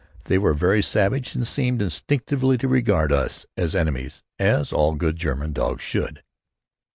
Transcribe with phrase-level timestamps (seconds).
[0.23, 5.15] They were very savage and seemed instinctively to regard us as enemies; as all good
[5.15, 6.23] German dogs should.